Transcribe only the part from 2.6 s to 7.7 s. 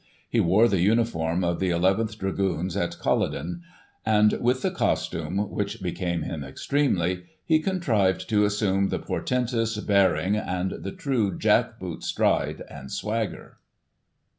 at CuUoden; and, with the costume, which became him extremely, he